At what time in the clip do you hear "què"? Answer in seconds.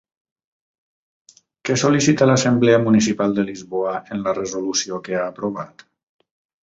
1.69-1.75